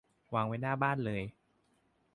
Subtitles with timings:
[0.33, 1.23] วางไว้หน้าบ้านเลย